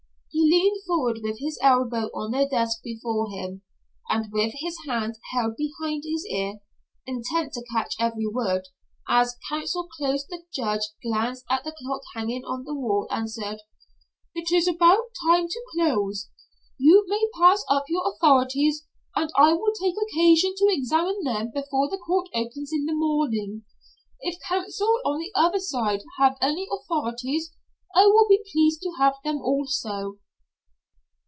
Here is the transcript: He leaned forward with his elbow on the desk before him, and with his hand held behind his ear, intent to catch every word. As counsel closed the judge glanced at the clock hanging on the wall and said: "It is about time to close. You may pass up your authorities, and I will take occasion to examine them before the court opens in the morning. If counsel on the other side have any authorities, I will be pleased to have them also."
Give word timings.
He 0.33 0.57
leaned 0.59 0.83
forward 0.85 1.19
with 1.23 1.39
his 1.39 1.57
elbow 1.61 2.07
on 2.13 2.31
the 2.31 2.45
desk 2.45 2.81
before 2.83 3.29
him, 3.29 3.61
and 4.09 4.29
with 4.33 4.53
his 4.57 4.75
hand 4.85 5.17
held 5.33 5.55
behind 5.55 6.03
his 6.05 6.25
ear, 6.25 6.55
intent 7.05 7.53
to 7.53 7.63
catch 7.71 7.95
every 7.99 8.27
word. 8.27 8.67
As 9.07 9.37
counsel 9.47 9.87
closed 9.87 10.27
the 10.29 10.43
judge 10.53 10.81
glanced 11.01 11.45
at 11.49 11.63
the 11.63 11.71
clock 11.79 12.01
hanging 12.13 12.43
on 12.43 12.65
the 12.65 12.73
wall 12.75 13.07
and 13.09 13.29
said: 13.31 13.59
"It 14.35 14.51
is 14.51 14.67
about 14.67 15.13
time 15.25 15.47
to 15.47 15.61
close. 15.73 16.29
You 16.77 17.05
may 17.07 17.25
pass 17.39 17.63
up 17.69 17.85
your 17.87 18.03
authorities, 18.13 18.85
and 19.15 19.29
I 19.37 19.53
will 19.53 19.73
take 19.73 19.95
occasion 20.11 20.53
to 20.57 20.65
examine 20.69 21.23
them 21.23 21.51
before 21.53 21.89
the 21.89 21.97
court 21.99 22.27
opens 22.33 22.71
in 22.73 22.85
the 22.85 22.95
morning. 22.95 23.63
If 24.19 24.37
counsel 24.45 24.99
on 25.05 25.19
the 25.19 25.31
other 25.33 25.59
side 25.59 26.03
have 26.19 26.37
any 26.41 26.67
authorities, 26.71 27.51
I 27.95 28.05
will 28.05 28.27
be 28.27 28.43
pleased 28.51 28.81
to 28.81 28.91
have 28.97 29.15
them 29.23 29.37
also." 29.41 30.17